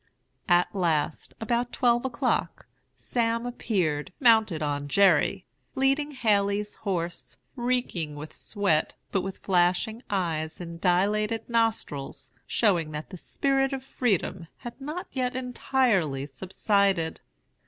[0.49, 2.65] "At last, about twelve o'clock,
[2.97, 10.59] Sam appeared, mounted on Jerry, leading Haley's horse, reeking with sweat, but with flashing eyes
[10.59, 17.21] and dilated nostrils, showing that the spirit of freedom had not yet entirely subsided.